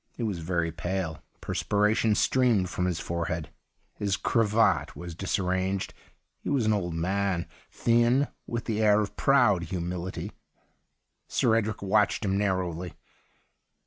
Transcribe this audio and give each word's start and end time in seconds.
He 0.17 0.23
was 0.23 0.39
very 0.39 0.71
pale; 0.71 1.21
perspiration 1.41 2.15
streamed 2.15 2.71
from 2.71 2.85
his 2.85 2.99
forehead; 2.99 3.51
his 3.93 4.17
cravat 4.17 4.95
was 4.95 5.13
disai'ranged. 5.13 5.93
He 6.39 6.49
was 6.49 6.65
an 6.65 6.73
old 6.73 6.95
man, 6.95 7.45
thin, 7.69 8.27
with 8.47 8.65
the 8.65 8.81
air 8.81 8.99
of 9.01 9.15
proud 9.15 9.65
humility. 9.65 10.31
Sir 11.27 11.53
Edric 11.55 11.83
watched 11.83 12.25
him 12.25 12.35
narrowly. 12.35 12.95